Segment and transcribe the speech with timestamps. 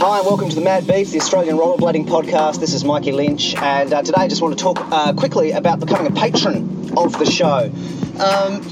[0.00, 2.60] Hi, and welcome to the Mad Beef, the Australian rollerblading podcast.
[2.60, 5.80] This is Mikey Lynch, and uh, today I just want to talk uh, quickly about
[5.80, 7.68] becoming a patron of the show.
[8.20, 8.62] Um,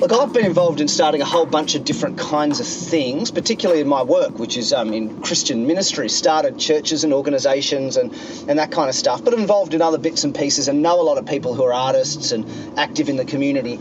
[0.00, 3.82] Look, I've been involved in starting a whole bunch of different kinds of things, particularly
[3.82, 6.08] in my work, which is um, in Christian ministry.
[6.08, 8.10] Started churches and organisations and,
[8.48, 11.04] and that kind of stuff, but involved in other bits and pieces and know a
[11.04, 13.74] lot of people who are artists and active in the community.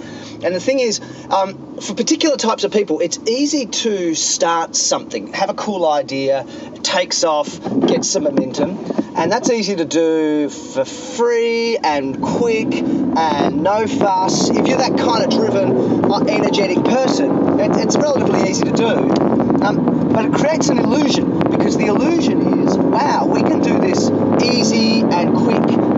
[0.44, 1.00] And the thing is,
[1.30, 6.46] um, for particular types of people, it's easy to start something, have a cool idea,
[6.84, 8.78] takes off, gets some momentum,
[9.16, 12.74] and that's easy to do for free and quick
[13.18, 14.50] and no fuss.
[14.50, 19.64] If you're that kind of driven, uh, energetic person, it, it's relatively easy to do.
[19.64, 24.10] Um, but it creates an illusion because the illusion is, wow, we can do this
[24.42, 25.89] easy and quick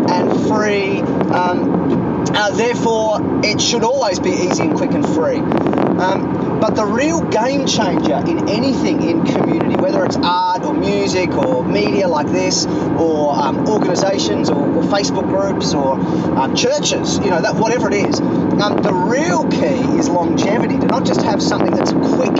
[2.41, 5.37] uh, therefore, it should always be easy and quick and free.
[5.37, 11.29] Um, but the real game changer in anything in community, whether it's art or music
[11.37, 15.93] or media like this, or um, organisations or, or, Facebook groups or
[16.37, 20.79] um, churches, you know, that whatever it is, um, the real key is longevity.
[20.79, 22.37] To not just have something that's quick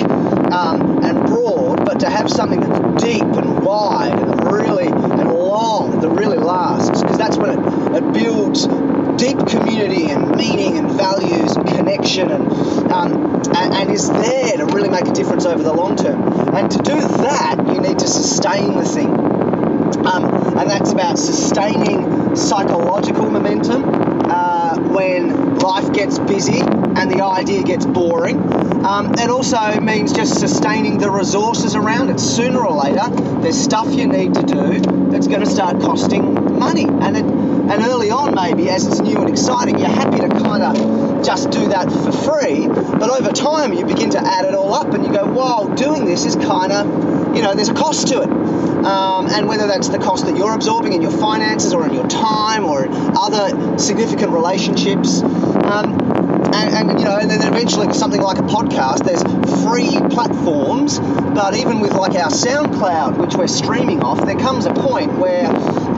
[0.52, 6.00] um, and broad, but to have something that's deep and wide and really and long
[6.00, 8.68] that really lasts, because that's when it, it builds
[9.22, 14.66] deep community and meaning and values and connection and, um, and, and is there to
[14.66, 16.24] really make a difference over the long term.
[16.56, 19.12] And to do that, you need to sustain the thing.
[20.08, 20.26] Um,
[20.58, 23.84] and that's about sustaining psychological momentum
[24.26, 28.40] uh, when life gets busy and the idea gets boring.
[28.84, 32.20] Um, it also means just sustaining the resources around it.
[32.20, 33.08] Sooner or later,
[33.42, 34.80] there's stuff you need to do
[35.12, 36.86] that's going to start costing money.
[36.86, 37.41] And it,
[37.72, 41.52] and early on, maybe as it's new and exciting, you're happy to kind of just
[41.52, 42.68] do that for free.
[42.68, 46.04] But over time, you begin to add it all up, and you go, "Wow, doing
[46.04, 49.88] this is kind of, you know, there's a cost to it." Um, and whether that's
[49.88, 54.32] the cost that you're absorbing in your finances or in your time or other significant
[54.34, 55.22] relationships.
[55.22, 55.98] Um,
[56.54, 59.24] and, and, you know, and then eventually something like a podcast, there's
[59.64, 64.74] free platforms, but even with like our SoundCloud, which we're streaming off, there comes a
[64.74, 65.48] point where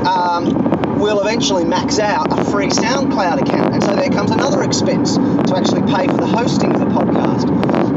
[0.05, 5.17] um, we'll eventually max out a free SoundCloud account, and so there comes another expense
[5.17, 7.43] to actually pay for the hosting of the podcast.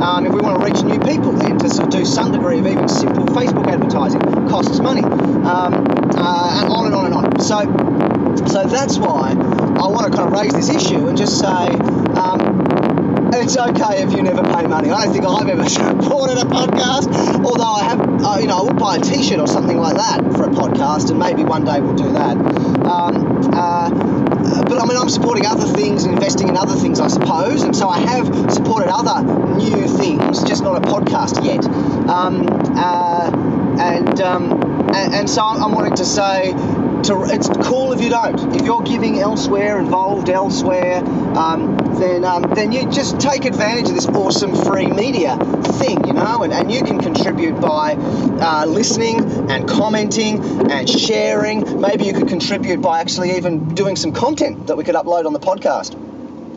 [0.03, 2.59] Um, if we want to reach new people, then to sort of do some degree
[2.59, 5.87] of even simple Facebook advertising costs money, um,
[6.17, 7.41] uh, and on and on and on.
[7.41, 7.63] So,
[8.45, 12.67] so that's why I want to kind of raise this issue and just say um,
[13.33, 14.91] it's okay if you never pay money.
[14.91, 17.07] I don't think I've ever supported a podcast,
[17.45, 20.23] although I have, uh, you know, I would buy a T-shirt or something like that
[20.35, 22.37] for a podcast, and maybe one day we'll do that.
[22.37, 23.91] Um, uh,
[24.63, 27.77] but I mean, I'm supporting other things and investing in other things, I suppose, and
[27.77, 29.23] so I have supported other
[29.57, 31.65] new things, just not a podcast yet.
[32.11, 32.45] Um,
[32.77, 33.31] uh,
[33.81, 34.51] and, um,
[34.93, 36.51] and, and so I'm wanting to say
[37.05, 38.55] to, it's cool if you don't.
[38.57, 40.99] If you're giving elsewhere, involved elsewhere,
[41.37, 46.13] um, then um, then you just take advantage of this awesome free media thing, you
[46.13, 51.81] know, and, and you can contribute by uh, listening and commenting and sharing.
[51.81, 55.33] Maybe you could contribute by actually even doing some content that we could upload on
[55.33, 56.03] the podcast.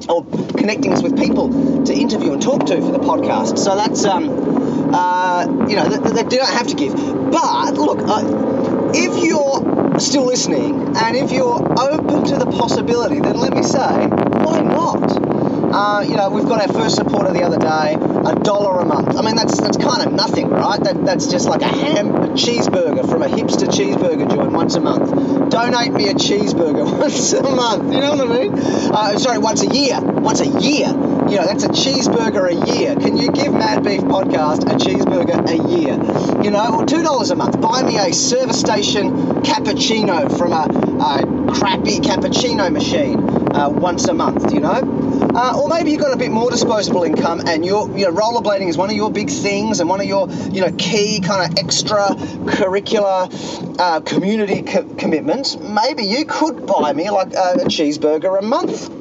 [0.07, 0.23] Or
[0.57, 3.59] connecting us with people to interview and talk to for the podcast.
[3.59, 6.95] So that's, um, uh, you know, they, they, don't have to give.
[6.95, 9.68] But look, uh, if you're
[9.99, 15.29] still listening and if you're open to the possibility, then let me say, why not?
[15.71, 19.15] Uh, you know, we've got our first supporter the other day, a dollar a month.
[19.15, 20.81] I mean, that's that's kind of nothing, right?
[20.83, 24.81] That, that's just like a ham, a cheeseburger from a hipster cheeseburger joint once a
[24.81, 25.51] month.
[25.51, 27.93] Donate me a cheeseburger once a month.
[27.93, 28.53] You know what I mean?
[28.57, 29.99] Uh, sorry, once a year.
[30.01, 30.87] Once a year.
[31.29, 32.95] You know, that's a cheeseburger a year.
[32.95, 36.43] Can you give Mad Beef Podcast a cheeseburger a year?
[36.43, 37.61] You know, or two dollars a month.
[37.61, 39.11] Buy me a service station
[39.43, 43.19] cappuccino from a, a crappy cappuccino machine
[43.55, 44.51] uh, once a month.
[44.51, 45.29] You know.
[45.35, 48.67] Uh, or maybe you've got a bit more disposable income and you're, you know, rollerblading
[48.67, 51.59] is one of your big things and one of your, you know, key kind of
[51.59, 52.07] extra
[52.49, 53.29] curricular
[53.79, 55.55] uh, community co- commitments.
[55.57, 58.98] Maybe you could buy me like a, a cheeseburger a month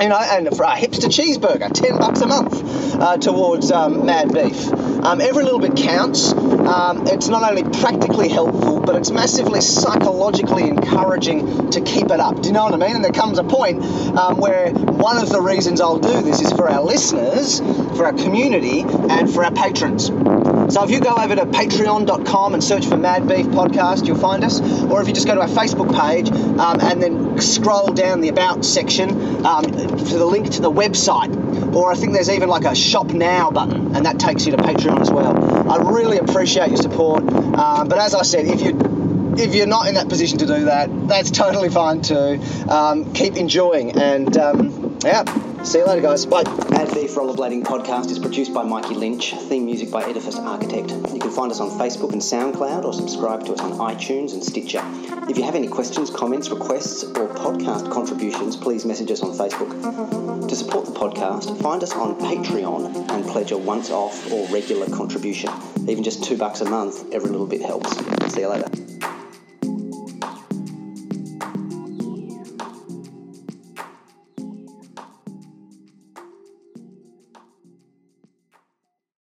[0.00, 4.32] you know, and for a hipster cheeseburger, 10 bucks a month uh, towards um, Mad
[4.32, 4.68] Beef.
[4.72, 6.32] Um, every little bit counts.
[6.32, 12.42] Um, it's not only practically helpful, but it's massively psychologically encouraging to keep it up.
[12.42, 12.96] Do you know what I mean?
[12.96, 13.82] And there comes a point
[14.16, 18.12] um, where one of the reasons I'll do this is for our listeners, for our
[18.12, 20.10] community, and for our patrons.
[20.68, 24.44] So if you go over to patreon.com and search for Mad Beef Podcast, you'll find
[24.44, 24.60] us.
[24.84, 28.28] Or if you just go to our Facebook page um, and then scroll down the
[28.28, 31.34] About section um, to the link to the website
[31.76, 34.58] or I think there's even like a shop now button, and that takes you to
[34.58, 35.70] Patreon as well.
[35.70, 37.22] I really appreciate your support.
[37.22, 40.64] Um, but as I said, if you if you're not in that position to do
[40.64, 42.40] that, that's totally fine too.
[42.68, 44.75] Um, keep enjoying, and um,
[45.06, 46.26] yeah, see you later, guys.
[46.26, 46.42] Bye.
[46.68, 50.90] Mad Beef Rollerblading Podcast is produced by Mikey Lynch, theme music by Edifice Architect.
[51.12, 54.42] You can find us on Facebook and SoundCloud, or subscribe to us on iTunes and
[54.42, 54.82] Stitcher.
[55.30, 60.48] If you have any questions, comments, requests, or podcast contributions, please message us on Facebook.
[60.48, 64.86] To support the podcast, find us on Patreon and pledge a once off or regular
[64.88, 65.50] contribution.
[65.86, 67.96] Even just two bucks a month, every little bit helps.
[68.34, 68.95] See you later.